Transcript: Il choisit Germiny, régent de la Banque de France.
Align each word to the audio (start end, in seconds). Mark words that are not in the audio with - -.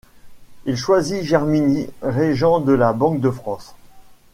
Il 0.65 0.75
choisit 0.77 1.21
Germiny, 1.21 1.87
régent 2.01 2.59
de 2.61 2.73
la 2.73 2.91
Banque 2.91 3.21
de 3.21 3.29
France. 3.29 3.75